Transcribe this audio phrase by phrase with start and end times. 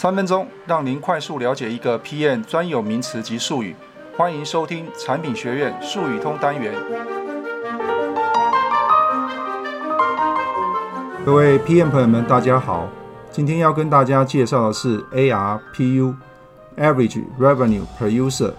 [0.00, 3.76] 三分钟让您快速了解一个 PM 专有名词及术语。
[4.16, 6.72] 欢迎收听产品学院术语通单元。
[11.22, 12.88] 各位 PM 朋友们，大家好。
[13.30, 18.54] 今天要跟大家介绍的是 ARPU（Average Revenue Per User）。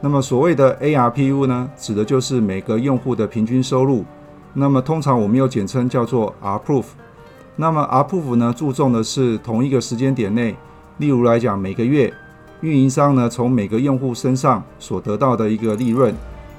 [0.00, 4.04] 那么所谓的 ARPU 呢，指的就是每个用户的平均收入。
[4.54, 6.82] 那么通常我们又简称叫做 ARPU。
[7.54, 10.56] 那么 ARPU 呢，注重的是同一个时间点内，
[11.00, 12.12] 例如来讲每个月，
[12.60, 16.14] 运营商呢从每个用户身上所得到的一个利润。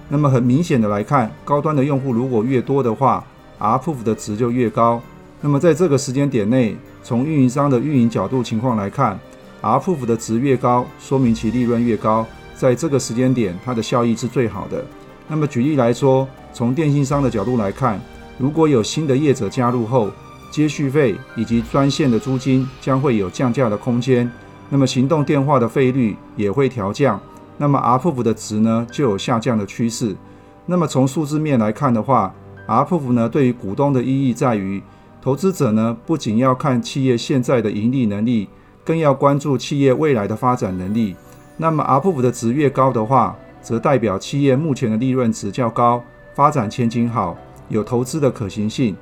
[0.10, 3.24] 那么很明显的来看，高端的用户如果越多的话
[3.60, 5.00] ，ARPU 的值就越高。
[5.42, 9.20] 那么在这个时间点内，从运营商的运营角度情况来看
[9.62, 12.26] ，ARPU 的值越高，说明其利润越高。
[12.56, 14.84] 在这个时间点，它的效益是最好的。
[15.28, 18.02] 那么举例来说，从电信商的角度来看，
[18.40, 20.10] 如果有新的业者加入后，
[20.52, 24.30] 接续费以及专线的租金将会有降价的空间，
[24.70, 27.20] 那么行动电话的费率也会调降，
[27.58, 30.16] 那么 ARPU 的值呢就有下降的趋势。
[30.66, 32.34] 那么从数字面来看的话
[32.68, 34.84] ，ARPU 呢对于股东的意义在于，
[35.22, 38.50] 投资者呢不仅要看企业现在的盈利能力，
[38.84, 41.16] 更要关注企业未来的发展能力。
[41.58, 47.38] 那么 ARPU 的值越高的话，则代表企业目前的利润值较高，发展前景好，
[47.70, 48.96] 有投资的可行性。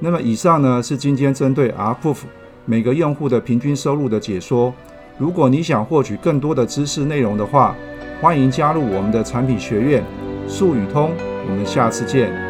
[0.00, 2.18] 那么以上呢是今天针对 rpf
[2.64, 4.72] 每个用户的平均收入的解说。
[5.18, 7.74] 如果你想获取更多的知识内容的话，
[8.20, 10.04] 欢迎加入我们的产品学院
[10.46, 11.10] 术语通。
[11.48, 12.47] 我们下次见。